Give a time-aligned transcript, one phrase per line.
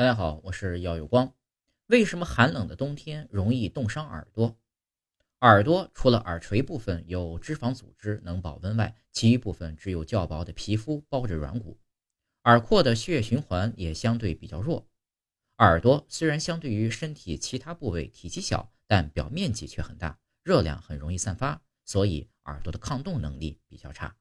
[0.00, 1.34] 大家好，我是耀有光。
[1.88, 4.58] 为什么寒冷的冬天容易冻伤耳朵？
[5.40, 11.78] 耳朵除了耳垂部分有脂肪组织能保温外，其余部分只有较薄的皮肤包着软骨。
[12.44, 14.88] 耳廓的血液循环也相对比较弱。
[15.58, 24.16] 耳朵虽然相对于身体其他部位体积小，但表面积却很大，热量很容易散发，所以耳朵的抗冻能力比较差。